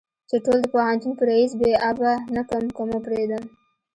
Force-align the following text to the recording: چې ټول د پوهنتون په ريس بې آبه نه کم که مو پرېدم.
چې 0.29 0.35
ټول 0.45 0.57
د 0.61 0.65
پوهنتون 0.73 1.11
په 1.17 1.23
ريس 1.29 1.51
بې 1.59 1.71
آبه 1.89 2.11
نه 2.35 2.41
کم 2.49 2.63
که 2.75 2.81
مو 2.89 2.97
پرېدم. 3.05 3.43